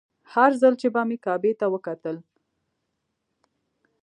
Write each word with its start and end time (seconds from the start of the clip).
هر 0.33 0.51
ځل 0.61 0.73
چې 0.81 0.87
به 0.93 1.01
مې 1.07 1.17
کعبې 1.25 1.51
ته 1.59 1.65
وکتل. 1.73 2.15